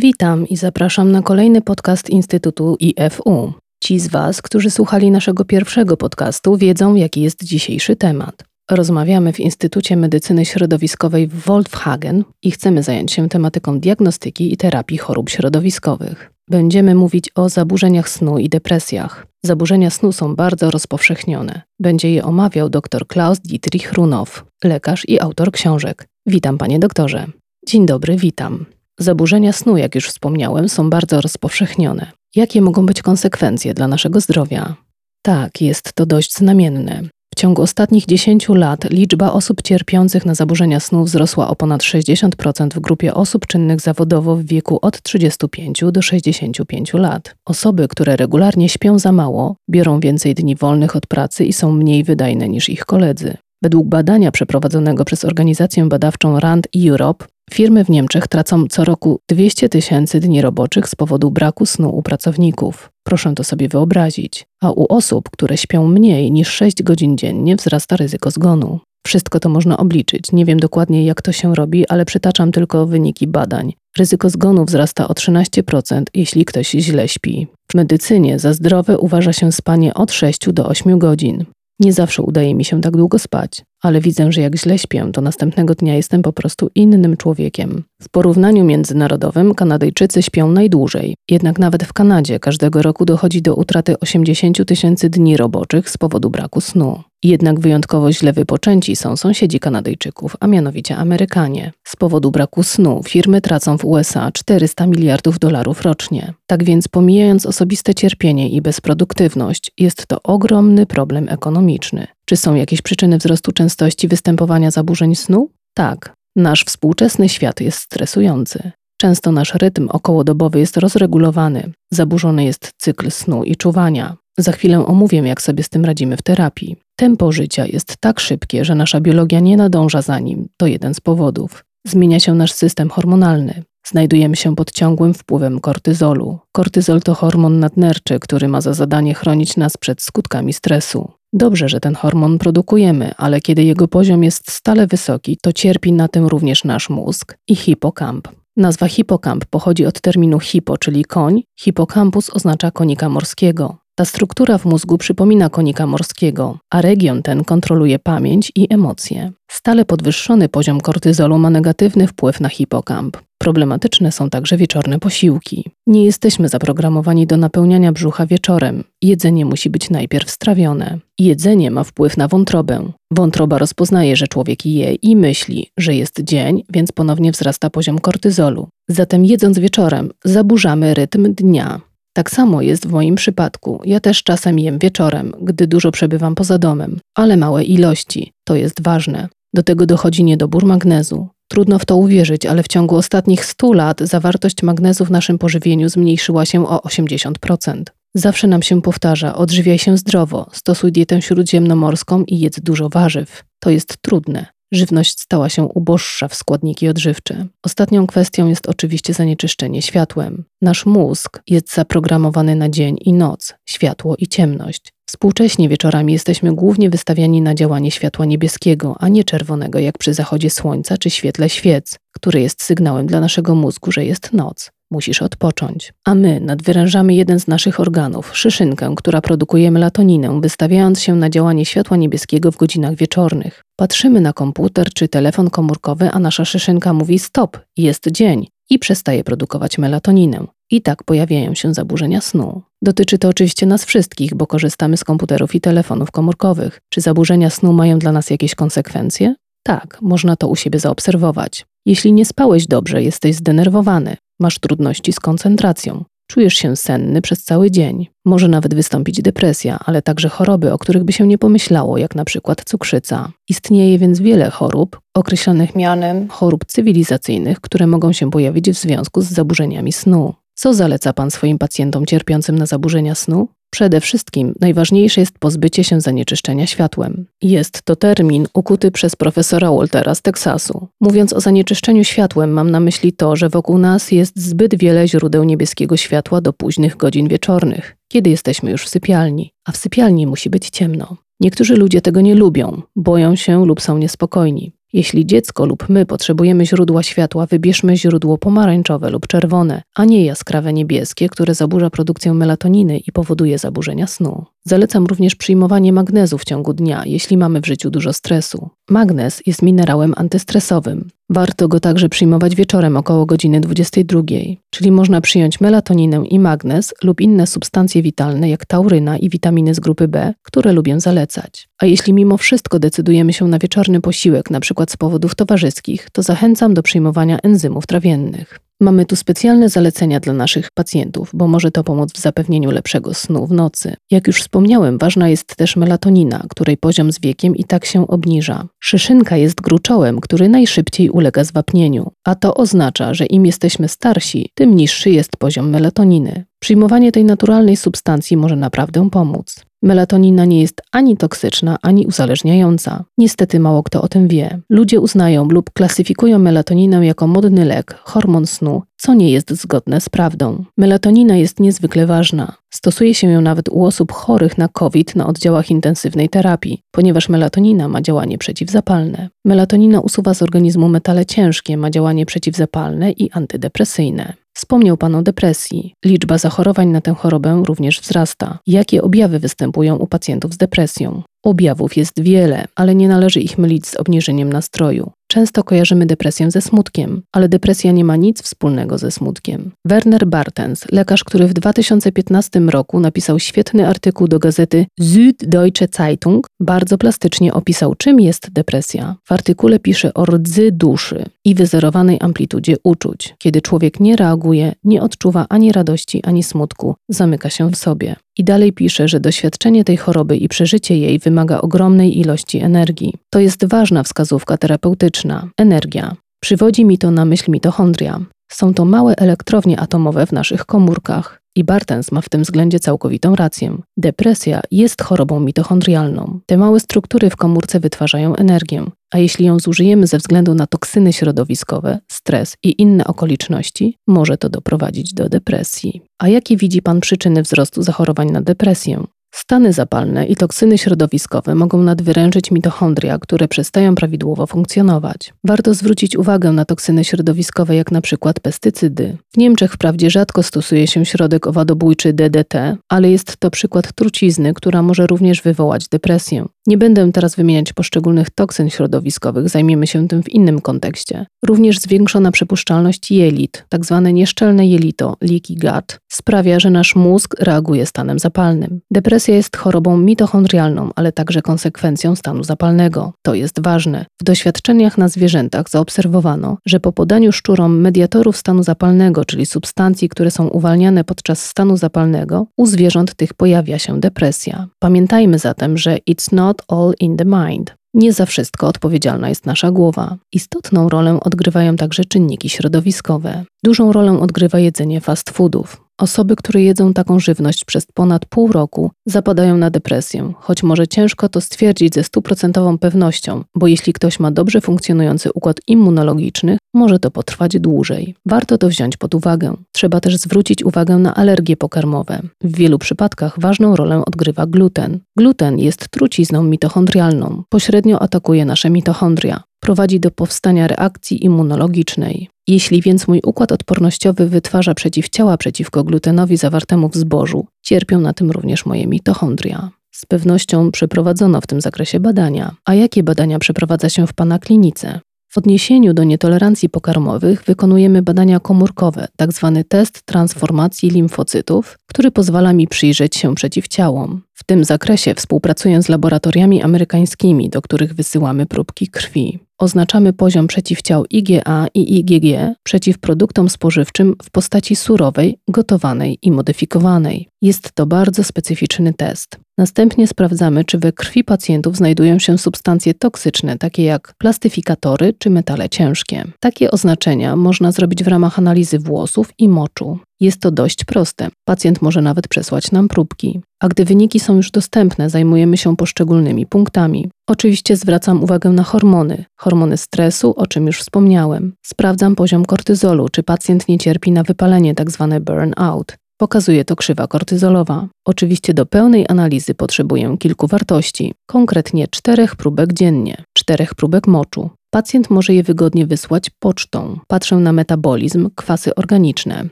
Witam 0.00 0.48
i 0.48 0.56
zapraszam 0.56 1.12
na 1.12 1.22
kolejny 1.22 1.62
podcast 1.62 2.10
Instytutu 2.10 2.76
IFU. 2.80 3.52
Ci 3.84 3.98
z 3.98 4.08
Was, 4.08 4.42
którzy 4.42 4.70
słuchali 4.70 5.10
naszego 5.10 5.44
pierwszego 5.44 5.96
podcastu, 5.96 6.56
wiedzą, 6.56 6.94
jaki 6.94 7.20
jest 7.20 7.44
dzisiejszy 7.44 7.96
temat. 7.96 8.44
Rozmawiamy 8.70 9.32
w 9.32 9.40
Instytucie 9.40 9.96
Medycyny 9.96 10.44
Środowiskowej 10.44 11.26
w 11.26 11.34
Wolfhagen 11.34 12.24
i 12.42 12.50
chcemy 12.50 12.82
zająć 12.82 13.12
się 13.12 13.28
tematyką 13.28 13.80
diagnostyki 13.80 14.52
i 14.52 14.56
terapii 14.56 14.98
chorób 14.98 15.30
środowiskowych. 15.30 16.32
Będziemy 16.50 16.94
mówić 16.94 17.30
o 17.34 17.48
zaburzeniach 17.48 18.08
snu 18.08 18.38
i 18.38 18.48
depresjach. 18.48 19.26
Zaburzenia 19.42 19.90
snu 19.90 20.12
są 20.12 20.36
bardzo 20.36 20.70
rozpowszechnione. 20.70 21.62
Będzie 21.80 22.12
je 22.12 22.24
omawiał 22.24 22.68
dr 22.68 23.06
Klaus 23.06 23.38
Dietrich 23.40 23.92
Runow, 23.92 24.44
lekarz 24.64 25.08
i 25.08 25.20
autor 25.20 25.52
książek. 25.52 26.06
Witam, 26.26 26.58
panie 26.58 26.78
doktorze. 26.78 27.26
Dzień 27.66 27.86
dobry, 27.86 28.16
witam. 28.16 28.77
Zaburzenia 28.98 29.52
snu, 29.52 29.76
jak 29.76 29.94
już 29.94 30.08
wspomniałem, 30.08 30.68
są 30.68 30.90
bardzo 30.90 31.20
rozpowszechnione. 31.20 32.12
Jakie 32.34 32.60
mogą 32.60 32.86
być 32.86 33.02
konsekwencje 33.02 33.74
dla 33.74 33.88
naszego 33.88 34.20
zdrowia? 34.20 34.74
Tak, 35.22 35.60
jest 35.60 35.92
to 35.92 36.06
dość 36.06 36.34
znamienne. 36.34 37.02
W 37.34 37.40
ciągu 37.40 37.62
ostatnich 37.62 38.06
10 38.06 38.48
lat 38.48 38.90
liczba 38.90 39.32
osób 39.32 39.62
cierpiących 39.62 40.26
na 40.26 40.34
zaburzenia 40.34 40.80
snu 40.80 41.04
wzrosła 41.04 41.48
o 41.48 41.56
ponad 41.56 41.82
60% 41.82 42.74
w 42.74 42.80
grupie 42.80 43.14
osób 43.14 43.46
czynnych 43.46 43.80
zawodowo 43.80 44.36
w 44.36 44.44
wieku 44.44 44.78
od 44.82 45.02
35 45.02 45.84
do 45.92 46.02
65 46.02 46.94
lat. 46.94 47.34
Osoby, 47.44 47.88
które 47.88 48.16
regularnie 48.16 48.68
śpią 48.68 48.98
za 48.98 49.12
mało, 49.12 49.56
biorą 49.70 50.00
więcej 50.00 50.34
dni 50.34 50.56
wolnych 50.56 50.96
od 50.96 51.06
pracy 51.06 51.44
i 51.44 51.52
są 51.52 51.72
mniej 51.72 52.04
wydajne 52.04 52.48
niż 52.48 52.68
ich 52.68 52.84
koledzy. 52.84 53.36
Według 53.62 53.88
badania 53.88 54.30
przeprowadzonego 54.30 55.04
przez 55.04 55.24
organizację 55.24 55.88
badawczą 55.88 56.40
Rand 56.40 56.68
Europe, 56.86 57.26
firmy 57.54 57.84
w 57.84 57.90
Niemczech 57.90 58.28
tracą 58.28 58.66
co 58.70 58.84
roku 58.84 59.20
200 59.28 59.68
tysięcy 59.68 60.20
dni 60.20 60.42
roboczych 60.42 60.88
z 60.88 60.94
powodu 60.94 61.30
braku 61.30 61.66
snu 61.66 61.96
u 61.96 62.02
pracowników. 62.02 62.90
Proszę 63.04 63.32
to 63.34 63.44
sobie 63.44 63.68
wyobrazić. 63.68 64.46
A 64.62 64.70
u 64.70 64.86
osób, 64.88 65.30
które 65.30 65.56
śpią 65.56 65.86
mniej 65.86 66.32
niż 66.32 66.48
6 66.48 66.82
godzin 66.82 67.18
dziennie, 67.18 67.56
wzrasta 67.56 67.96
ryzyko 67.96 68.30
zgonu. 68.30 68.80
Wszystko 69.06 69.40
to 69.40 69.48
można 69.48 69.76
obliczyć. 69.76 70.32
Nie 70.32 70.44
wiem 70.44 70.60
dokładnie, 70.60 71.04
jak 71.04 71.22
to 71.22 71.32
się 71.32 71.54
robi, 71.54 71.88
ale 71.88 72.04
przytaczam 72.04 72.52
tylko 72.52 72.86
wyniki 72.86 73.26
badań. 73.26 73.72
Ryzyko 73.98 74.30
zgonu 74.30 74.64
wzrasta 74.64 75.08
o 75.08 75.12
13%, 75.12 76.02
jeśli 76.14 76.44
ktoś 76.44 76.70
źle 76.70 77.08
śpi. 77.08 77.46
W 77.72 77.74
medycynie 77.74 78.38
za 78.38 78.52
zdrowe 78.52 78.98
uważa 78.98 79.32
się 79.32 79.52
spanie 79.52 79.94
od 79.94 80.12
6 80.12 80.52
do 80.52 80.66
8 80.66 80.98
godzin. 80.98 81.44
Nie 81.80 81.92
zawsze 81.92 82.22
udaje 82.22 82.54
mi 82.54 82.64
się 82.64 82.80
tak 82.80 82.96
długo 82.96 83.18
spać, 83.18 83.62
ale 83.82 84.00
widzę, 84.00 84.32
że 84.32 84.40
jak 84.40 84.56
źle 84.56 84.78
śpię, 84.78 85.10
to 85.12 85.20
następnego 85.20 85.74
dnia 85.74 85.94
jestem 85.94 86.22
po 86.22 86.32
prostu 86.32 86.70
innym 86.74 87.16
człowiekiem. 87.16 87.84
W 88.02 88.08
porównaniu 88.08 88.64
międzynarodowym 88.64 89.54
Kanadyjczycy 89.54 90.22
śpią 90.22 90.52
najdłużej, 90.52 91.14
jednak 91.30 91.58
nawet 91.58 91.84
w 91.84 91.92
Kanadzie 91.92 92.40
każdego 92.40 92.82
roku 92.82 93.04
dochodzi 93.04 93.42
do 93.42 93.54
utraty 93.54 94.00
80 94.00 94.66
tysięcy 94.66 95.10
dni 95.10 95.36
roboczych 95.36 95.90
z 95.90 95.98
powodu 95.98 96.30
braku 96.30 96.60
snu. 96.60 97.02
Jednak 97.22 97.60
wyjątkowo 97.60 98.12
źle 98.12 98.32
wypoczęci 98.32 98.96
są 98.96 99.16
sąsiedzi 99.16 99.60
Kanadyjczyków, 99.60 100.36
a 100.40 100.46
mianowicie 100.46 100.96
Amerykanie. 100.96 101.72
Z 101.84 101.96
powodu 101.96 102.30
braku 102.30 102.62
snu 102.62 103.00
firmy 103.04 103.40
tracą 103.40 103.78
w 103.78 103.84
USA 103.84 104.32
400 104.32 104.86
miliardów 104.86 105.38
dolarów 105.38 105.82
rocznie. 105.82 106.32
Tak 106.46 106.64
więc 106.64 106.88
pomijając 106.88 107.46
osobiste 107.46 107.94
cierpienie 107.94 108.48
i 108.48 108.60
bezproduktywność, 108.60 109.70
jest 109.78 110.06
to 110.06 110.22
ogromny 110.22 110.86
problem 110.86 111.28
ekonomiczny. 111.28 112.06
Czy 112.24 112.36
są 112.36 112.54
jakieś 112.54 112.82
przyczyny 112.82 113.18
wzrostu 113.18 113.52
częstości 113.52 114.08
występowania 114.08 114.70
zaburzeń 114.70 115.14
snu? 115.14 115.50
Tak. 115.74 116.12
Nasz 116.36 116.64
współczesny 116.64 117.28
świat 117.28 117.60
jest 117.60 117.78
stresujący. 117.78 118.70
Często 119.00 119.32
nasz 119.32 119.54
rytm 119.54 119.88
okołodobowy 119.92 120.58
jest 120.58 120.76
rozregulowany, 120.76 121.72
zaburzony 121.92 122.44
jest 122.44 122.72
cykl 122.76 123.10
snu 123.10 123.44
i 123.44 123.56
czuwania. 123.56 124.16
Za 124.38 124.52
chwilę 124.52 124.86
omówię, 124.86 125.18
jak 125.18 125.42
sobie 125.42 125.62
z 125.62 125.68
tym 125.68 125.84
radzimy 125.84 126.16
w 126.16 126.22
terapii. 126.22 126.76
Tempo 126.96 127.32
życia 127.32 127.66
jest 127.66 127.96
tak 128.00 128.20
szybkie, 128.20 128.64
że 128.64 128.74
nasza 128.74 129.00
biologia 129.00 129.40
nie 129.40 129.56
nadąża 129.56 130.02
za 130.02 130.18
nim. 130.18 130.48
To 130.56 130.66
jeden 130.66 130.94
z 130.94 131.00
powodów. 131.00 131.64
Zmienia 131.86 132.20
się 132.20 132.34
nasz 132.34 132.52
system 132.52 132.90
hormonalny. 132.90 133.62
Znajdujemy 133.86 134.36
się 134.36 134.56
pod 134.56 134.72
ciągłym 134.72 135.14
wpływem 135.14 135.60
kortyzolu. 135.60 136.38
Kortyzol 136.52 137.00
to 137.00 137.14
hormon 137.14 137.60
nadnerczy, 137.60 138.18
który 138.20 138.48
ma 138.48 138.60
za 138.60 138.74
zadanie 138.74 139.14
chronić 139.14 139.56
nas 139.56 139.76
przed 139.76 140.02
skutkami 140.02 140.52
stresu. 140.52 141.10
Dobrze, 141.32 141.68
że 141.68 141.80
ten 141.80 141.94
hormon 141.94 142.38
produkujemy, 142.38 143.12
ale 143.16 143.40
kiedy 143.40 143.64
jego 143.64 143.88
poziom 143.88 144.24
jest 144.24 144.50
stale 144.50 144.86
wysoki, 144.86 145.38
to 145.42 145.52
cierpi 145.52 145.92
na 145.92 146.08
tym 146.08 146.26
również 146.26 146.64
nasz 146.64 146.90
mózg 146.90 147.36
i 147.48 147.56
hipokamp. 147.56 148.28
Nazwa 148.56 148.88
hipokamp 148.88 149.44
pochodzi 149.44 149.86
od 149.86 150.00
terminu 150.00 150.40
hipo, 150.40 150.78
czyli 150.78 151.04
koń. 151.04 151.42
Hipokampus 151.60 152.30
oznacza 152.30 152.70
konika 152.70 153.08
morskiego. 153.08 153.87
Ta 153.98 154.04
struktura 154.04 154.58
w 154.58 154.64
mózgu 154.64 154.98
przypomina 154.98 155.48
konika 155.48 155.86
morskiego, 155.86 156.58
a 156.70 156.80
region 156.80 157.22
ten 157.22 157.44
kontroluje 157.44 157.98
pamięć 157.98 158.52
i 158.56 158.66
emocje. 158.70 159.32
Stale 159.50 159.84
podwyższony 159.84 160.48
poziom 160.48 160.80
kortyzolu 160.80 161.38
ma 161.38 161.50
negatywny 161.50 162.06
wpływ 162.06 162.40
na 162.40 162.48
hipokamp. 162.48 163.16
Problematyczne 163.38 164.12
są 164.12 164.30
także 164.30 164.56
wieczorne 164.56 164.98
posiłki. 164.98 165.64
Nie 165.86 166.04
jesteśmy 166.04 166.48
zaprogramowani 166.48 167.26
do 167.26 167.36
napełniania 167.36 167.92
brzucha 167.92 168.26
wieczorem. 168.26 168.84
Jedzenie 169.02 169.44
musi 169.44 169.70
być 169.70 169.90
najpierw 169.90 170.30
strawione. 170.30 170.98
Jedzenie 171.18 171.70
ma 171.70 171.84
wpływ 171.84 172.16
na 172.16 172.28
wątrobę. 172.28 172.92
Wątroba 173.10 173.58
rozpoznaje, 173.58 174.16
że 174.16 174.28
człowiek 174.28 174.66
je 174.66 174.94
i 174.94 175.16
myśli, 175.16 175.70
że 175.78 175.94
jest 175.94 176.20
dzień, 176.20 176.64
więc 176.72 176.92
ponownie 176.92 177.32
wzrasta 177.32 177.70
poziom 177.70 177.98
kortyzolu. 177.98 178.68
Zatem 178.88 179.24
jedząc 179.24 179.58
wieczorem, 179.58 180.10
zaburzamy 180.24 180.94
rytm 180.94 181.34
dnia. 181.34 181.87
Tak 182.18 182.30
samo 182.30 182.62
jest 182.62 182.86
w 182.86 182.90
moim 182.90 183.14
przypadku. 183.14 183.80
Ja 183.84 184.00
też 184.00 184.22
czasem 184.22 184.58
jem 184.58 184.78
wieczorem, 184.78 185.32
gdy 185.42 185.66
dużo 185.66 185.90
przebywam 185.90 186.34
poza 186.34 186.58
domem, 186.58 187.00
ale 187.14 187.36
małe 187.36 187.64
ilości. 187.64 188.32
To 188.44 188.56
jest 188.56 188.82
ważne. 188.82 189.28
Do 189.54 189.62
tego 189.62 189.86
dochodzi 189.86 190.24
niedobór 190.24 190.66
magnezu. 190.66 191.28
Trudno 191.48 191.78
w 191.78 191.84
to 191.84 191.96
uwierzyć, 191.96 192.46
ale 192.46 192.62
w 192.62 192.68
ciągu 192.68 192.96
ostatnich 192.96 193.44
100 193.44 193.72
lat 193.72 194.00
zawartość 194.00 194.62
magnezu 194.62 195.04
w 195.04 195.10
naszym 195.10 195.38
pożywieniu 195.38 195.88
zmniejszyła 195.88 196.46
się 196.46 196.68
o 196.68 196.78
80%. 196.78 197.82
Zawsze 198.14 198.46
nam 198.46 198.62
się 198.62 198.82
powtarza: 198.82 199.34
odżywiaj 199.34 199.78
się 199.78 199.96
zdrowo, 199.96 200.46
stosuj 200.52 200.92
dietę 200.92 201.22
śródziemnomorską 201.22 202.24
i 202.24 202.38
jedz 202.38 202.60
dużo 202.60 202.88
warzyw. 202.88 203.44
To 203.60 203.70
jest 203.70 203.96
trudne. 204.02 204.46
Żywność 204.72 205.20
stała 205.20 205.48
się 205.48 205.62
uboższa 205.62 206.28
w 206.28 206.34
składniki 206.34 206.88
odżywcze. 206.88 207.46
Ostatnią 207.62 208.06
kwestią 208.06 208.48
jest 208.48 208.68
oczywiście 208.68 209.14
zanieczyszczenie 209.14 209.82
światłem. 209.82 210.44
Nasz 210.62 210.86
mózg 210.86 211.42
jest 211.46 211.74
zaprogramowany 211.74 212.56
na 212.56 212.68
dzień 212.68 212.96
i 213.00 213.12
noc, 213.12 213.54
światło 213.66 214.16
i 214.18 214.26
ciemność. 214.26 214.92
Współcześnie 215.08 215.68
wieczorami 215.68 216.12
jesteśmy 216.12 216.54
głównie 216.54 216.90
wystawiani 216.90 217.42
na 217.42 217.54
działanie 217.54 217.90
światła 217.90 218.24
niebieskiego, 218.24 218.96
a 218.98 219.08
nie 219.08 219.24
czerwonego, 219.24 219.78
jak 219.78 219.98
przy 219.98 220.14
zachodzie 220.14 220.50
słońca 220.50 220.98
czy 220.98 221.10
świetle 221.10 221.48
świec, 221.48 221.98
który 222.12 222.40
jest 222.40 222.62
sygnałem 222.62 223.06
dla 223.06 223.20
naszego 223.20 223.54
mózgu, 223.54 223.92
że 223.92 224.04
jest 224.04 224.32
noc. 224.32 224.70
Musisz 224.90 225.22
odpocząć. 225.22 225.92
A 226.04 226.14
my 226.14 226.40
nadwyrężamy 226.40 227.14
jeden 227.14 227.40
z 227.40 227.48
naszych 227.48 227.80
organów, 227.80 228.36
szyszynkę, 228.36 228.94
która 228.96 229.20
produkuje 229.20 229.70
melatoninę, 229.70 230.40
wystawiając 230.40 231.00
się 231.00 231.14
na 231.14 231.30
działanie 231.30 231.64
światła 231.64 231.96
niebieskiego 231.96 232.52
w 232.52 232.56
godzinach 232.56 232.94
wieczornych. 232.94 233.62
Patrzymy 233.76 234.20
na 234.20 234.32
komputer 234.32 234.92
czy 234.94 235.08
telefon 235.08 235.50
komórkowy, 235.50 236.10
a 236.10 236.18
nasza 236.18 236.44
szyszynka 236.44 236.92
mówi 236.92 237.18
stop, 237.18 237.58
jest 237.76 238.08
dzień 238.10 238.46
i 238.70 238.78
przestaje 238.78 239.24
produkować 239.24 239.78
melatoninę. 239.78 240.46
I 240.70 240.82
tak 240.82 241.04
pojawiają 241.04 241.54
się 241.54 241.74
zaburzenia 241.74 242.20
snu. 242.20 242.62
Dotyczy 242.82 243.18
to 243.18 243.28
oczywiście 243.28 243.66
nas 243.66 243.84
wszystkich, 243.84 244.34
bo 244.34 244.46
korzystamy 244.46 244.96
z 244.96 245.04
komputerów 245.04 245.54
i 245.54 245.60
telefonów 245.60 246.10
komórkowych. 246.10 246.80
Czy 246.88 247.00
zaburzenia 247.00 247.50
snu 247.50 247.72
mają 247.72 247.98
dla 247.98 248.12
nas 248.12 248.30
jakieś 248.30 248.54
konsekwencje? 248.54 249.34
Tak, 249.62 249.98
można 250.02 250.36
to 250.36 250.48
u 250.48 250.56
siebie 250.56 250.78
zaobserwować. 250.78 251.66
Jeśli 251.86 252.12
nie 252.12 252.24
spałeś 252.24 252.66
dobrze, 252.66 253.02
jesteś 253.02 253.34
zdenerwowany, 253.36 254.16
masz 254.40 254.58
trudności 254.58 255.12
z 255.12 255.20
koncentracją, 255.20 256.04
czujesz 256.26 256.54
się 256.54 256.76
senny 256.76 257.22
przez 257.22 257.44
cały 257.44 257.70
dzień. 257.70 258.06
Może 258.24 258.48
nawet 258.48 258.74
wystąpić 258.74 259.22
depresja, 259.22 259.78
ale 259.84 260.02
także 260.02 260.28
choroby, 260.28 260.72
o 260.72 260.78
których 260.78 261.04
by 261.04 261.12
się 261.12 261.26
nie 261.26 261.38
pomyślało, 261.38 261.98
jak 261.98 262.14
na 262.14 262.24
przykład 262.24 262.64
cukrzyca. 262.64 263.30
Istnieje 263.48 263.98
więc 263.98 264.20
wiele 264.20 264.50
chorób, 264.50 265.00
określonych 265.14 265.74
mianem 265.74 266.28
chorób 266.28 266.64
cywilizacyjnych, 266.64 267.60
które 267.60 267.86
mogą 267.86 268.12
się 268.12 268.30
pojawić 268.30 268.70
w 268.70 268.74
związku 268.74 269.22
z 269.22 269.28
zaburzeniami 269.28 269.92
snu. 269.92 270.34
Co 270.54 270.74
zaleca 270.74 271.12
Pan 271.12 271.30
swoim 271.30 271.58
pacjentom 271.58 272.06
cierpiącym 272.06 272.58
na 272.58 272.66
zaburzenia 272.66 273.14
snu? 273.14 273.48
Przede 273.70 274.00
wszystkim 274.00 274.54
najważniejsze 274.60 275.20
jest 275.20 275.38
pozbycie 275.38 275.84
się 275.84 276.00
zanieczyszczenia 276.00 276.66
światłem. 276.66 277.26
Jest 277.42 277.82
to 277.82 277.96
termin 277.96 278.46
ukuty 278.54 278.90
przez 278.90 279.16
profesora 279.16 279.70
Waltera 279.70 280.14
z 280.14 280.22
Teksasu. 280.22 280.88
Mówiąc 281.00 281.32
o 281.32 281.40
zanieczyszczeniu 281.40 282.04
światłem, 282.04 282.50
mam 282.50 282.70
na 282.70 282.80
myśli 282.80 283.12
to, 283.12 283.36
że 283.36 283.48
wokół 283.48 283.78
nas 283.78 284.12
jest 284.12 284.40
zbyt 284.40 284.78
wiele 284.78 285.08
źródeł 285.08 285.44
niebieskiego 285.44 285.96
światła 285.96 286.40
do 286.40 286.52
późnych 286.52 286.96
godzin 286.96 287.28
wieczornych, 287.28 287.96
kiedy 288.08 288.30
jesteśmy 288.30 288.70
już 288.70 288.84
w 288.84 288.88
sypialni, 288.88 289.52
a 289.64 289.72
w 289.72 289.76
sypialni 289.76 290.26
musi 290.26 290.50
być 290.50 290.70
ciemno. 290.70 291.16
Niektórzy 291.40 291.76
ludzie 291.76 292.00
tego 292.00 292.20
nie 292.20 292.34
lubią, 292.34 292.82
boją 292.96 293.36
się 293.36 293.66
lub 293.66 293.80
są 293.80 293.98
niespokojni. 293.98 294.72
Jeśli 294.92 295.26
dziecko 295.26 295.66
lub 295.66 295.88
my 295.88 296.06
potrzebujemy 296.06 296.66
źródła 296.66 297.02
światła, 297.02 297.46
wybierzmy 297.46 297.96
źródło 297.96 298.38
pomarańczowe 298.38 299.10
lub 299.10 299.26
czerwone, 299.26 299.82
a 299.94 300.04
nie 300.04 300.24
jaskrawe 300.24 300.72
niebieskie, 300.72 301.28
które 301.28 301.54
zaburza 301.54 301.90
produkcję 301.90 302.34
melatoniny 302.34 302.98
i 302.98 303.12
powoduje 303.12 303.58
zaburzenia 303.58 304.06
snu. 304.06 304.44
Zalecam 304.64 305.06
również 305.06 305.34
przyjmowanie 305.34 305.92
magnezu 305.92 306.38
w 306.38 306.44
ciągu 306.44 306.72
dnia, 306.74 307.02
jeśli 307.06 307.36
mamy 307.36 307.60
w 307.60 307.66
życiu 307.66 307.90
dużo 307.90 308.12
stresu. 308.12 308.68
Magnez 308.90 309.42
jest 309.46 309.62
minerałem 309.62 310.14
antystresowym. 310.16 311.08
Warto 311.30 311.68
go 311.68 311.80
także 311.80 312.08
przyjmować 312.08 312.54
wieczorem 312.54 312.96
około 312.96 313.26
godziny 313.26 313.60
22, 313.60 314.22
czyli 314.70 314.92
można 314.92 315.20
przyjąć 315.20 315.60
melatoninę 315.60 316.22
i 316.30 316.38
magnez 316.38 316.94
lub 317.04 317.20
inne 317.20 317.46
substancje 317.46 318.02
witalne 318.02 318.50
jak 318.50 318.66
tauryna 318.66 319.18
i 319.18 319.28
witaminy 319.28 319.74
z 319.74 319.80
grupy 319.80 320.08
B, 320.08 320.34
które 320.42 320.72
lubię 320.72 321.00
zalecać. 321.00 321.68
A 321.78 321.86
jeśli 321.86 322.12
mimo 322.12 322.36
wszystko 322.36 322.78
decydujemy 322.78 323.32
się 323.32 323.48
na 323.48 323.58
wieczorny 323.58 324.00
posiłek, 324.00 324.50
np. 324.50 324.84
z 324.88 324.96
powodów 324.96 325.34
towarzyskich, 325.34 326.10
to 326.12 326.22
zachęcam 326.22 326.74
do 326.74 326.82
przyjmowania 326.82 327.38
enzymów 327.42 327.86
trawiennych. 327.86 328.60
Mamy 328.80 329.06
tu 329.06 329.16
specjalne 329.16 329.68
zalecenia 329.68 330.20
dla 330.20 330.32
naszych 330.32 330.70
pacjentów, 330.70 331.30
bo 331.34 331.48
może 331.48 331.70
to 331.70 331.84
pomóc 331.84 332.12
w 332.12 332.18
zapewnieniu 332.18 332.70
lepszego 332.70 333.14
snu 333.14 333.46
w 333.46 333.52
nocy. 333.52 333.94
Jak 334.10 334.26
już 334.26 334.40
wspomniałem, 334.40 334.98
ważna 334.98 335.28
jest 335.28 335.56
też 335.56 335.76
melatonina, 335.76 336.44
której 336.48 336.76
poziom 336.76 337.12
z 337.12 337.20
wiekiem 337.20 337.56
i 337.56 337.64
tak 337.64 337.84
się 337.84 338.08
obniża. 338.08 338.66
Szyszynka 338.80 339.36
jest 339.36 339.60
gruczołem, 339.60 340.20
który 340.20 340.48
najszybciej 340.48 341.10
ulega 341.10 341.44
zwapnieniu, 341.44 342.10
a 342.24 342.34
to 342.34 342.54
oznacza, 342.54 343.14
że 343.14 343.26
im 343.26 343.46
jesteśmy 343.46 343.88
starsi, 343.88 344.50
tym 344.54 344.76
niższy 344.76 345.10
jest 345.10 345.36
poziom 345.36 345.70
melatoniny. 345.70 346.44
Przyjmowanie 346.58 347.12
tej 347.12 347.24
naturalnej 347.24 347.76
substancji 347.76 348.36
może 348.36 348.56
naprawdę 348.56 349.10
pomóc. 349.10 349.64
Melatonina 349.82 350.44
nie 350.44 350.60
jest 350.60 350.82
ani 350.92 351.16
toksyczna, 351.16 351.76
ani 351.82 352.06
uzależniająca. 352.06 353.04
Niestety 353.18 353.60
mało 353.60 353.82
kto 353.82 354.02
o 354.02 354.08
tym 354.08 354.28
wie. 354.28 354.60
Ludzie 354.70 355.00
uznają 355.00 355.48
lub 355.48 355.70
klasyfikują 355.70 356.38
melatoninę 356.38 357.06
jako 357.06 357.26
modny 357.26 357.64
lek, 357.64 357.98
hormon 358.04 358.46
snu, 358.46 358.82
co 358.98 359.14
nie 359.14 359.30
jest 359.30 359.52
zgodne 359.52 360.00
z 360.00 360.08
prawdą. 360.08 360.64
Melatonina 360.76 361.36
jest 361.36 361.60
niezwykle 361.60 362.06
ważna. 362.06 362.56
Stosuje 362.70 363.14
się 363.14 363.30
ją 363.30 363.40
nawet 363.40 363.68
u 363.68 363.84
osób 363.84 364.12
chorych 364.12 364.58
na 364.58 364.68
COVID 364.68 365.16
na 365.16 365.26
oddziałach 365.26 365.70
intensywnej 365.70 366.28
terapii, 366.28 366.82
ponieważ 366.90 367.28
melatonina 367.28 367.88
ma 367.88 368.02
działanie 368.02 368.38
przeciwzapalne. 368.38 369.28
Melatonina 369.44 370.00
usuwa 370.00 370.34
z 370.34 370.42
organizmu 370.42 370.88
metale 370.88 371.26
ciężkie, 371.26 371.76
ma 371.76 371.90
działanie 371.90 372.26
przeciwzapalne 372.26 373.10
i 373.12 373.30
antydepresyjne. 373.30 374.32
Wspomniał 374.58 374.96
Pan 374.96 375.14
o 375.14 375.22
depresji. 375.22 375.94
Liczba 376.04 376.38
zachorowań 376.38 376.88
na 376.88 377.00
tę 377.00 377.14
chorobę 377.14 377.62
również 377.66 378.00
wzrasta. 378.00 378.58
Jakie 378.66 379.02
objawy 379.02 379.38
występują 379.38 379.96
u 379.96 380.06
pacjentów 380.06 380.54
z 380.54 380.56
depresją? 380.56 381.22
Objawów 381.44 381.96
jest 381.96 382.20
wiele, 382.20 382.64
ale 382.74 382.94
nie 382.94 383.08
należy 383.08 383.40
ich 383.40 383.58
mylić 383.58 383.86
z 383.86 383.96
obniżeniem 383.96 384.52
nastroju. 384.52 385.12
Często 385.30 385.64
kojarzymy 385.64 386.06
depresję 386.06 386.50
ze 386.50 386.60
smutkiem, 386.60 387.22
ale 387.32 387.48
depresja 387.48 387.92
nie 387.92 388.04
ma 388.04 388.16
nic 388.16 388.42
wspólnego 388.42 388.98
ze 388.98 389.10
smutkiem. 389.10 389.70
Werner 389.84 390.26
Bartens, 390.26 390.84
lekarz, 390.92 391.24
który 391.24 391.46
w 391.46 391.52
2015 391.52 392.60
roku 392.60 393.00
napisał 393.00 393.38
świetny 393.38 393.88
artykuł 393.88 394.28
do 394.28 394.38
gazety 394.38 394.86
Süddeutsche 395.00 395.88
Zeitung, 395.96 396.46
bardzo 396.60 396.98
plastycznie 396.98 397.54
opisał, 397.54 397.94
czym 397.94 398.20
jest 398.20 398.52
depresja. 398.52 399.16
W 399.24 399.32
artykule 399.32 399.78
pisze 399.78 400.14
o 400.14 400.24
rdzy 400.24 400.72
duszy 400.72 401.24
i 401.48 401.54
wyzerowanej 401.54 402.18
amplitudzie 402.20 402.76
uczuć. 402.82 403.34
Kiedy 403.38 403.62
człowiek 403.62 404.00
nie 404.00 404.16
reaguje, 404.16 404.72
nie 404.84 405.02
odczuwa 405.02 405.46
ani 405.48 405.72
radości, 405.72 406.22
ani 406.24 406.42
smutku, 406.42 406.94
zamyka 407.08 407.50
się 407.50 407.70
w 407.70 407.76
sobie. 407.76 408.16
I 408.38 408.44
dalej 408.44 408.72
pisze, 408.72 409.08
że 409.08 409.20
doświadczenie 409.20 409.84
tej 409.84 409.96
choroby 409.96 410.36
i 410.36 410.48
przeżycie 410.48 410.98
jej 410.98 411.18
wymaga 411.18 411.60
ogromnej 411.60 412.18
ilości 412.18 412.58
energii. 412.58 413.14
To 413.30 413.40
jest 413.40 413.66
ważna 413.66 414.02
wskazówka 414.02 414.56
terapeutyczna 414.56 415.48
energia. 415.58 416.16
Przywodzi 416.40 416.84
mi 416.84 416.98
to 416.98 417.10
na 417.10 417.24
myśl 417.24 417.50
mitochondria. 417.50 418.20
Są 418.50 418.74
to 418.74 418.84
małe 418.84 419.16
elektrownie 419.16 419.80
atomowe 419.80 420.26
w 420.26 420.32
naszych 420.32 420.66
komórkach. 420.66 421.42
I 421.58 421.64
Bartens 421.64 422.12
ma 422.12 422.20
w 422.20 422.28
tym 422.28 422.42
względzie 422.42 422.80
całkowitą 422.80 423.36
rację. 423.36 423.78
Depresja 423.96 424.60
jest 424.70 425.02
chorobą 425.02 425.40
mitochondrialną. 425.40 426.40
Te 426.46 426.56
małe 426.56 426.80
struktury 426.80 427.30
w 427.30 427.36
komórce 427.36 427.80
wytwarzają 427.80 428.36
energię, 428.36 428.84
a 429.10 429.18
jeśli 429.18 429.46
ją 429.46 429.60
zużyjemy 429.60 430.06
ze 430.06 430.18
względu 430.18 430.54
na 430.54 430.66
toksyny 430.66 431.12
środowiskowe, 431.12 431.98
stres 432.08 432.56
i 432.62 432.82
inne 432.82 433.04
okoliczności, 433.04 433.96
może 434.06 434.36
to 434.36 434.48
doprowadzić 434.48 435.14
do 435.14 435.28
depresji. 435.28 436.02
A 436.18 436.28
jakie 436.28 436.56
widzi 436.56 436.82
Pan 436.82 437.00
przyczyny 437.00 437.42
wzrostu 437.42 437.82
zachorowań 437.82 438.30
na 438.30 438.42
depresję? 438.42 439.04
Stany 439.40 439.72
zapalne 439.72 440.26
i 440.26 440.36
toksyny 440.36 440.78
środowiskowe 440.78 441.54
mogą 441.54 441.82
nadwyrężyć 441.82 442.50
mitochondria, 442.50 443.18
które 443.18 443.48
przestają 443.48 443.94
prawidłowo 443.94 444.46
funkcjonować. 444.46 445.32
Warto 445.44 445.74
zwrócić 445.74 446.16
uwagę 446.16 446.52
na 446.52 446.64
toksyny 446.64 447.04
środowiskowe, 447.04 447.76
jak 447.76 447.92
na 447.92 448.00
przykład 448.00 448.40
pestycydy. 448.40 449.16
W 449.32 449.36
Niemczech 449.36 449.72
wprawdzie 449.72 450.10
rzadko 450.10 450.42
stosuje 450.42 450.86
się 450.86 451.04
środek 451.04 451.46
owadobójczy 451.46 452.12
DDT, 452.12 452.76
ale 452.88 453.10
jest 453.10 453.36
to 453.36 453.50
przykład 453.50 453.92
trucizny, 453.92 454.54
która 454.54 454.82
może 454.82 455.06
również 455.06 455.42
wywołać 455.42 455.88
depresję. 455.88 456.46
Nie 456.68 456.78
będę 456.78 457.12
teraz 457.12 457.36
wymieniać 457.36 457.72
poszczególnych 457.72 458.30
toksyn 458.30 458.70
środowiskowych, 458.70 459.48
zajmiemy 459.48 459.86
się 459.86 460.08
tym 460.08 460.22
w 460.22 460.28
innym 460.28 460.60
kontekście. 460.60 461.26
Również 461.44 461.78
zwiększona 461.78 462.30
przepuszczalność 462.30 463.10
jelit, 463.10 463.64
tzw. 463.70 464.02
Tak 464.04 464.14
nieszczelne 464.14 464.66
jelito, 464.66 465.16
leaky 465.20 465.54
gut, 465.54 465.98
sprawia, 466.08 466.60
że 466.60 466.70
nasz 466.70 466.96
mózg 466.96 467.34
reaguje 467.40 467.86
stanem 467.86 468.18
zapalnym. 468.18 468.80
Depresja 468.90 469.34
jest 469.34 469.56
chorobą 469.56 469.96
mitochondrialną, 469.96 470.90
ale 470.96 471.12
także 471.12 471.42
konsekwencją 471.42 472.16
stanu 472.16 472.44
zapalnego. 472.44 473.12
To 473.22 473.34
jest 473.34 473.62
ważne. 473.62 474.06
W 474.20 474.24
doświadczeniach 474.24 474.98
na 474.98 475.08
zwierzętach 475.08 475.70
zaobserwowano, 475.70 476.58
że 476.66 476.80
po 476.80 476.92
podaniu 476.92 477.32
szczurom 477.32 477.80
mediatorów 477.80 478.36
stanu 478.36 478.62
zapalnego, 478.62 479.24
czyli 479.24 479.46
substancji, 479.46 480.08
które 480.08 480.30
są 480.30 480.48
uwalniane 480.48 481.04
podczas 481.04 481.44
stanu 481.44 481.76
zapalnego, 481.76 482.46
u 482.56 482.66
zwierząt 482.66 483.14
tych 483.14 483.34
pojawia 483.34 483.78
się 483.78 484.00
depresja. 484.00 484.66
Pamiętajmy 484.78 485.38
zatem, 485.38 485.78
że 485.78 485.98
it's 486.10 486.32
not 486.32 486.57
all 486.68 486.94
in 487.00 487.16
the 487.16 487.24
mind. 487.24 487.74
Nie 487.94 488.12
za 488.12 488.26
wszystko 488.26 488.66
odpowiedzialna 488.66 489.28
jest 489.28 489.46
nasza 489.46 489.70
głowa. 489.70 490.16
Istotną 490.32 490.88
rolę 490.88 491.20
odgrywają 491.20 491.76
także 491.76 492.04
czynniki 492.04 492.48
środowiskowe. 492.48 493.44
Dużą 493.64 493.92
rolę 493.92 494.20
odgrywa 494.20 494.58
jedzenie 494.58 495.00
fast 495.00 495.30
foodów. 495.30 495.87
Osoby, 495.98 496.36
które 496.36 496.62
jedzą 496.62 496.94
taką 496.94 497.20
żywność 497.20 497.64
przez 497.64 497.86
ponad 497.94 498.26
pół 498.26 498.52
roku, 498.52 498.90
zapadają 499.06 499.56
na 499.56 499.70
depresję, 499.70 500.32
choć 500.40 500.62
może 500.62 500.88
ciężko 500.88 501.28
to 501.28 501.40
stwierdzić 501.40 501.94
ze 501.94 502.04
stuprocentową 502.04 502.78
pewnością, 502.78 503.44
bo 503.54 503.66
jeśli 503.66 503.92
ktoś 503.92 504.20
ma 504.20 504.30
dobrze 504.30 504.60
funkcjonujący 504.60 505.32
układ 505.32 505.60
immunologiczny, 505.66 506.58
może 506.74 506.98
to 506.98 507.10
potrwać 507.10 507.60
dłużej. 507.60 508.14
Warto 508.26 508.58
to 508.58 508.68
wziąć 508.68 508.96
pod 508.96 509.14
uwagę. 509.14 509.54
Trzeba 509.72 510.00
też 510.00 510.16
zwrócić 510.16 510.64
uwagę 510.64 510.98
na 510.98 511.14
alergie 511.14 511.56
pokarmowe. 511.56 512.20
W 512.42 512.56
wielu 512.56 512.78
przypadkach 512.78 513.40
ważną 513.40 513.76
rolę 513.76 514.02
odgrywa 514.04 514.46
gluten. 514.46 515.00
Gluten 515.16 515.58
jest 515.58 515.88
trucizną 515.88 516.42
mitochondrialną, 516.42 517.42
pośrednio 517.48 518.02
atakuje 518.02 518.44
nasze 518.44 518.70
mitochondria 518.70 519.47
prowadzi 519.60 520.00
do 520.00 520.10
powstania 520.10 520.66
reakcji 520.66 521.24
immunologicznej. 521.24 522.28
Jeśli 522.46 522.82
więc 522.82 523.08
mój 523.08 523.20
układ 523.24 523.52
odpornościowy 523.52 524.28
wytwarza 524.28 524.74
przeciwciała 524.74 525.36
przeciwko 525.36 525.84
glutenowi 525.84 526.36
zawartemu 526.36 526.88
w 526.88 526.96
zbożu, 526.96 527.46
cierpią 527.62 528.00
na 528.00 528.12
tym 528.12 528.30
również 528.30 528.66
moje 528.66 528.86
mitochondria. 528.86 529.70
Z 529.90 530.06
pewnością 530.06 530.70
przeprowadzono 530.70 531.40
w 531.40 531.46
tym 531.46 531.60
zakresie 531.60 532.00
badania. 532.00 532.54
A 532.64 532.74
jakie 532.74 533.02
badania 533.02 533.38
przeprowadza 533.38 533.88
się 533.88 534.06
w 534.06 534.12
Pana 534.12 534.38
klinice? 534.38 535.00
W 535.30 535.38
odniesieniu 535.38 535.94
do 535.94 536.04
nietolerancji 536.04 536.68
pokarmowych 536.68 537.44
wykonujemy 537.44 538.02
badania 538.02 538.40
komórkowe, 538.40 539.08
tzw. 539.18 539.52
Tak 539.54 539.68
test 539.68 540.02
transformacji 540.02 540.90
limfocytów, 540.90 541.78
który 541.86 542.10
pozwala 542.10 542.52
mi 542.52 542.68
przyjrzeć 542.68 543.16
się 543.16 543.34
przeciwciałom. 543.34 544.22
W 544.40 544.44
tym 544.44 544.64
zakresie 544.64 545.14
współpracuję 545.14 545.82
z 545.82 545.88
laboratoriami 545.88 546.62
amerykańskimi, 546.62 547.50
do 547.50 547.62
których 547.62 547.94
wysyłamy 547.94 548.46
próbki 548.46 548.88
krwi. 548.88 549.38
Oznaczamy 549.58 550.12
poziom 550.12 550.46
przeciwciał 550.46 551.04
IgA 551.10 551.66
i 551.74 551.98
IgG 551.98 552.38
przeciw 552.62 552.98
produktom 552.98 553.48
spożywczym 553.48 554.14
w 554.22 554.30
postaci 554.30 554.76
surowej, 554.76 555.38
gotowanej 555.48 556.18
i 556.22 556.30
modyfikowanej. 556.30 557.28
Jest 557.42 557.72
to 557.72 557.86
bardzo 557.86 558.24
specyficzny 558.24 558.94
test. 558.94 559.36
Następnie 559.58 560.06
sprawdzamy, 560.06 560.64
czy 560.64 560.78
we 560.78 560.92
krwi 560.92 561.24
pacjentów 561.24 561.76
znajdują 561.76 562.18
się 562.18 562.38
substancje 562.38 562.94
toksyczne, 562.94 563.58
takie 563.58 563.82
jak 563.84 564.14
plastyfikatory 564.18 565.14
czy 565.18 565.30
metale 565.30 565.68
ciężkie. 565.68 566.24
Takie 566.40 566.70
oznaczenia 566.70 567.36
można 567.36 567.72
zrobić 567.72 568.04
w 568.04 568.08
ramach 568.08 568.38
analizy 568.38 568.78
włosów 568.78 569.32
i 569.38 569.48
moczu. 569.48 569.98
Jest 570.20 570.40
to 570.40 570.50
dość 570.50 570.84
proste. 570.84 571.28
Pacjent 571.44 571.82
może 571.82 572.02
nawet 572.02 572.28
przesłać 572.28 572.72
nam 572.72 572.88
próbki. 572.88 573.40
A 573.62 573.68
gdy 573.68 573.84
wyniki 573.84 574.20
są 574.20 574.36
już 574.36 574.50
dostępne, 574.50 575.10
zajmujemy 575.10 575.56
się 575.56 575.76
poszczególnymi 575.76 576.46
punktami. 576.46 577.10
Oczywiście 577.28 577.76
zwracam 577.76 578.22
uwagę 578.22 578.50
na 578.50 578.62
hormony, 578.62 579.24
hormony 579.36 579.76
stresu, 579.76 580.34
o 580.36 580.46
czym 580.46 580.66
już 580.66 580.80
wspomniałem. 580.80 581.52
Sprawdzam 581.66 582.14
poziom 582.14 582.44
kortyzolu, 582.44 583.08
czy 583.08 583.22
pacjent 583.22 583.68
nie 583.68 583.78
cierpi 583.78 584.12
na 584.12 584.22
wypalenie, 584.22 584.74
tzw. 584.74 585.08
Tak 585.10 585.22
burnout. 585.24 585.96
Pokazuje 586.20 586.64
to 586.64 586.76
krzywa 586.76 587.06
kortyzolowa. 587.06 587.88
Oczywiście 588.06 588.54
do 588.54 588.66
pełnej 588.66 589.06
analizy 589.08 589.54
potrzebuję 589.54 590.16
kilku 590.18 590.46
wartości, 590.46 591.14
konkretnie 591.26 591.88
czterech 591.88 592.36
próbek 592.36 592.72
dziennie, 592.72 593.24
czterech 593.36 593.74
próbek 593.74 594.06
moczu, 594.06 594.50
Pacjent 594.70 595.10
może 595.10 595.34
je 595.34 595.42
wygodnie 595.42 595.86
wysłać 595.86 596.30
pocztą. 596.30 596.98
Patrzę 597.06 597.36
na 597.36 597.52
metabolizm, 597.52 598.30
kwasy 598.34 598.74
organiczne. 598.74 599.44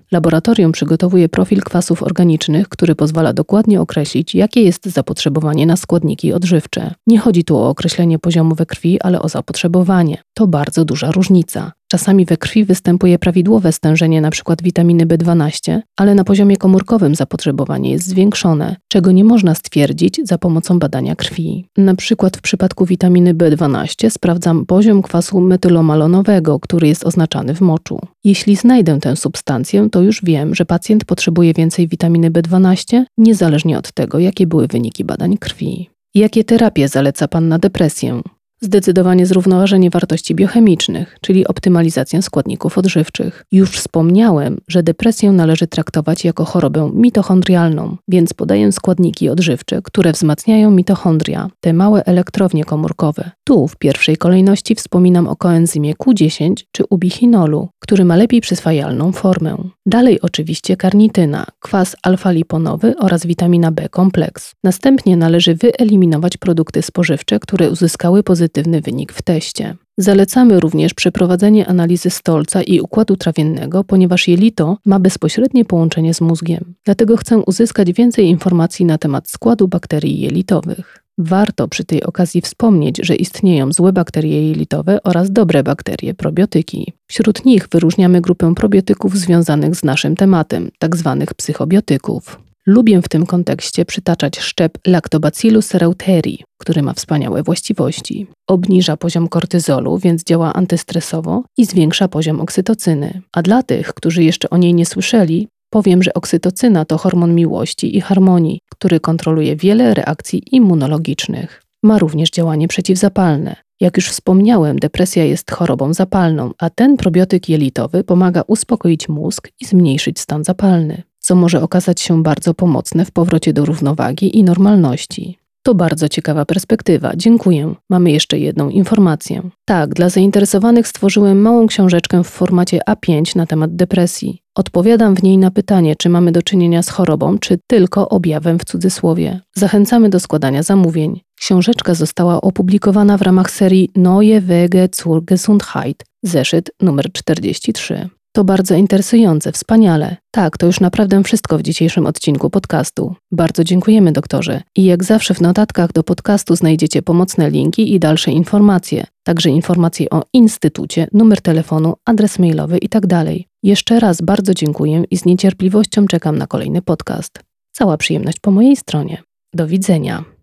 Laboratorium 0.13 0.73
przygotowuje 0.73 1.29
profil 1.29 1.61
kwasów 1.61 2.03
organicznych, 2.03 2.69
który 2.69 2.95
pozwala 2.95 3.33
dokładnie 3.33 3.81
określić, 3.81 4.35
jakie 4.35 4.63
jest 4.63 4.87
zapotrzebowanie 4.87 5.67
na 5.67 5.77
składniki 5.77 6.33
odżywcze. 6.33 6.95
Nie 7.07 7.19
chodzi 7.19 7.45
tu 7.45 7.59
o 7.59 7.69
określenie 7.69 8.19
poziomu 8.19 8.55
we 8.55 8.67
krwi, 8.67 9.01
ale 9.01 9.23
o 9.23 9.29
zapotrzebowanie. 9.29 10.23
To 10.35 10.47
bardzo 10.47 10.85
duża 10.85 11.11
różnica. 11.11 11.73
Czasami 11.89 12.25
we 12.25 12.37
krwi 12.37 12.65
występuje 12.65 13.19
prawidłowe 13.19 13.73
stężenie 13.73 14.19
np. 14.19 14.55
witaminy 14.63 15.07
B12, 15.07 15.81
ale 15.97 16.15
na 16.15 16.25
poziomie 16.25 16.57
komórkowym 16.57 17.15
zapotrzebowanie 17.15 17.91
jest 17.91 18.07
zwiększone, 18.07 18.77
czego 18.89 19.13
nie 19.13 19.25
można 19.25 19.55
stwierdzić 19.55 20.21
za 20.25 20.39
pomocą 20.39 20.79
badania 20.79 21.17
krwi. 21.17 21.65
Na 21.77 21.95
przykład 21.95 22.37
w 22.37 22.41
przypadku 22.41 22.87
witaminy 22.87 23.35
B12 23.35 24.11
sprawdzam 24.11 24.67
poziom 24.67 25.03
kwasu 25.03 25.41
metylomalonowego, 25.41 26.61
który 26.61 26.89
jest 26.89 27.07
oznaczany 27.07 27.55
w 27.55 27.61
moczu. 27.61 28.01
Jeśli 28.25 28.57
znajdę 28.57 29.01
tę 29.01 29.17
substancję, 29.17 29.89
to 29.93 30.03
już 30.03 30.25
wiem, 30.25 30.55
że 30.55 30.65
pacjent 30.65 31.05
potrzebuje 31.05 31.55
więcej 31.55 31.89
witaminy 31.89 32.31
B12, 32.31 33.05
niezależnie 33.19 33.79
od 33.79 33.93
tego, 33.93 34.19
jakie 34.19 34.47
były 34.47 34.67
wyniki 34.67 35.05
badań 35.05 35.37
krwi. 35.39 35.91
Jakie 36.15 36.45
terapie 36.45 36.89
zaleca 36.89 37.29
Pan 37.29 37.49
na 37.49 37.59
depresję? 37.59 38.23
Zdecydowanie 38.61 39.27
zrównoważenie 39.27 39.91
wartości 39.91 40.35
biochemicznych, 40.35 41.17
czyli 41.21 41.47
optymalizację 41.47 42.23
składników 42.23 42.79
odżywczych. 42.79 43.45
Już 43.53 43.71
wspomniałem, 43.71 44.59
że 44.69 44.83
depresję 44.83 45.33
należy 45.33 45.67
traktować 45.67 46.25
jako 46.25 46.45
chorobę 46.45 46.91
mitochondrialną, 46.95 47.97
więc 48.09 48.35
podaję 48.35 48.73
składniki 48.73 49.29
odżywcze, 49.29 49.81
które 49.83 50.13
wzmacniają 50.13 50.71
mitochondria, 50.71 51.51
te 51.61 51.73
małe 51.73 52.05
elektrownie 52.05 52.65
komórkowe. 52.65 53.31
Tu 53.45 53.69
w 53.69 53.77
pierwszej 53.77 54.17
kolejności 54.17 54.75
wspominam 54.75 55.29
o 55.29 55.37
koenzymie 55.37 55.95
Q10 55.95 56.55
czy 56.73 56.85
ubichinolu, 56.91 57.69
który 57.79 58.05
ma 58.05 58.17
lepiej 58.17 58.41
przyswajalną 58.41 59.13
formę. 59.13 59.57
Dalej 59.87 60.21
oczywiście 60.21 60.77
karnityna, 60.77 61.47
kwas 61.61 61.97
alfa-liponowy 62.03 62.95
oraz 62.99 63.27
witamina 63.27 63.73
B 63.73 63.89
kompleks. 63.89 64.53
Następnie 64.65 65.17
należy 65.17 65.55
wyeliminować 65.55 66.37
produkty 66.37 66.83
spożywcze, 66.83 67.39
które 67.41 67.71
uzyskały 67.71 68.23
pozytywny 68.47 68.81
wynik 68.81 69.13
w 69.13 69.23
teście. 69.23 69.77
Zalecamy 69.99 70.61
również 70.61 70.95
przeprowadzenie 70.95 71.67
analizy 71.67 72.11
stolca 72.11 72.63
i 72.63 72.81
układu 72.81 73.17
trawiennego, 73.17 73.85
ponieważ 73.85 74.29
jelito 74.29 74.77
ma 74.87 75.01
bezpośrednie 75.01 75.65
połączenie 75.65 76.15
z 76.15 76.21
mózgiem. 76.21 76.75
Dlatego 76.85 77.17
chcę 77.17 77.39
uzyskać 77.39 77.93
więcej 77.93 78.27
informacji 78.27 78.85
na 78.85 78.99
temat 78.99 79.31
składu 79.31 79.69
bakterii 79.69 80.21
jelitowych. 80.21 81.03
Warto 81.19 81.69
przy 81.69 81.85
tej 81.85 82.03
okazji 82.05 82.41
wspomnieć, 82.41 83.01
że 83.03 83.15
istnieją 83.17 83.73
złe 83.73 83.93
bakterie 83.93 84.49
jelitowe 84.49 85.03
oraz 85.03 85.33
dobre 85.33 85.63
bakterie, 85.63 86.15
probiotyki. 86.15 86.93
Wśród 87.07 87.45
nich 87.45 87.69
wyróżniamy 87.73 88.21
grupę 88.21 88.55
probiotyków 88.55 89.19
związanych 89.19 89.75
z 89.75 89.85
naszym 89.85 90.17
tematem, 90.17 90.71
tzw. 90.81 91.17
Tak 91.21 91.35
psychobiotyków. 91.35 92.46
Lubię 92.69 93.03
w 93.03 93.09
tym 93.09 93.27
kontekście 93.27 93.85
przytaczać 93.85 94.39
szczep 94.39 94.79
Lactobacillus 94.87 95.75
reuteri, 95.75 96.45
który 96.59 96.83
ma 96.83 96.93
wspaniałe 96.93 97.43
właściwości. 97.43 98.27
Obniża 98.49 98.97
poziom 98.97 99.29
kortyzolu, 99.29 99.99
więc 99.99 100.25
działa 100.25 100.55
antystresowo 100.55 101.43
i 101.59 101.67
zwiększa 101.67 102.09
poziom 102.09 102.41
oksytocyny. 102.41 103.23
A 103.33 103.43
dla 103.43 103.63
tych, 103.63 103.95
którzy 103.95 104.23
jeszcze 104.23 104.51
o 104.51 104.57
niej 104.57 104.75
nie 104.75 104.87
słyszeli, 104.87 105.49
powiem, 105.71 106.03
że 106.03 106.15
oksytocyna 106.15 106.85
to 106.85 106.99
hormon 106.99 107.35
miłości 107.35 107.97
i 107.97 108.01
harmonii, 108.01 108.61
który 108.71 109.01
kontroluje 109.01 109.57
wiele 109.57 109.95
reakcji 109.95 110.43
immunologicznych. 110.53 111.63
Ma 111.83 111.99
również 111.99 112.31
działanie 112.31 112.69
przeciwzapalne. 112.69 113.57
Jak 113.81 113.97
już 113.97 114.09
wspomniałem, 114.09 114.79
depresja 114.79 115.25
jest 115.25 115.51
chorobą 115.51 115.95
zapalną, 115.95 116.51
a 116.59 116.71
ten 116.71 116.97
probiotyk 116.97 117.49
jelitowy 117.49 118.05
pomaga 118.05 118.43
uspokoić 118.47 119.09
mózg 119.09 119.49
i 119.61 119.65
zmniejszyć 119.65 120.21
stan 120.21 120.45
zapalny 120.45 121.03
co 121.27 121.35
może 121.35 121.63
okazać 121.63 122.01
się 122.01 122.23
bardzo 122.23 122.55
pomocne 122.55 123.05
w 123.05 123.11
powrocie 123.11 123.53
do 123.53 123.65
równowagi 123.65 124.39
i 124.39 124.45
normalności. 124.45 125.39
To 125.63 125.75
bardzo 125.75 126.09
ciekawa 126.09 126.45
perspektywa. 126.45 127.13
Dziękuję. 127.17 127.75
Mamy 127.91 128.11
jeszcze 128.11 128.39
jedną 128.39 128.69
informację. 128.69 129.43
Tak, 129.65 129.95
dla 129.95 130.09
zainteresowanych 130.09 130.89
stworzyłem 130.89 131.41
małą 131.41 131.67
książeczkę 131.67 132.25
w 132.25 132.29
formacie 132.29 132.81
A5 132.91 133.37
na 133.37 133.47
temat 133.47 133.77
depresji. 133.77 134.43
Odpowiadam 134.55 135.17
w 135.17 135.23
niej 135.23 135.39
na 135.39 135.51
pytanie, 135.51 135.97
czy 135.97 136.09
mamy 136.09 136.33
do 136.33 136.43
czynienia 136.43 136.83
z 136.83 136.89
chorobą, 136.89 137.39
czy 137.39 137.59
tylko 137.67 138.09
objawem 138.09 138.59
w 138.59 138.65
cudzysłowie. 138.65 139.41
Zachęcamy 139.55 140.09
do 140.09 140.21
składania 140.21 140.63
zamówień. 140.63 141.21
Książeczka 141.41 141.95
została 141.95 142.41
opublikowana 142.41 143.19
w 143.19 143.23
ramach 143.23 143.51
serii 143.51 143.91
Neue 143.97 144.41
Wege 144.41 144.89
zur 144.95 145.25
Gesundheit, 145.25 146.05
zeszyt 146.23 146.71
numer 146.83 147.13
43. 147.13 148.09
To 148.37 148.45
bardzo 148.45 148.75
interesujące, 148.75 149.53
wspaniale. 149.53 150.17
Tak, 150.31 150.59
to 150.59 150.67
już 150.67 150.81
naprawdę 150.81 151.23
wszystko 151.23 151.59
w 151.59 151.63
dzisiejszym 151.63 152.07
odcinku 152.07 152.51
podcastu. 152.51 153.15
Bardzo 153.33 153.65
dziękujemy, 153.65 154.13
doktorze. 154.13 154.63
I 154.77 154.85
jak 154.85 155.05
zawsze 155.05 155.35
w 155.35 155.41
notatkach 155.41 155.93
do 155.93 156.03
podcastu 156.03 156.57
znajdziecie 156.57 157.03
pomocne 157.03 157.51
linki 157.51 157.95
i 157.95 158.01
dalsze 158.01 158.31
informacje, 158.31 159.07
także 159.23 159.51
informacje 159.51 160.11
o 160.11 160.23
instytucie, 160.33 161.09
numer 161.13 161.41
telefonu, 161.41 161.95
adres 162.05 162.39
mailowy 162.39 162.79
itd. 162.79 163.09
Tak 163.09 163.35
Jeszcze 163.63 164.01
raz 164.01 164.23
bardzo 164.23 164.55
dziękuję 164.55 165.05
i 165.11 165.17
z 165.17 165.25
niecierpliwością 165.25 166.07
czekam 166.07 166.39
na 166.39 166.47
kolejny 166.47 166.83
podcast. 166.83 167.41
Cała 167.73 167.97
przyjemność 167.97 168.41
po 168.41 168.51
mojej 168.51 168.77
stronie. 168.77 169.23
Do 169.55 169.67
widzenia. 169.67 170.36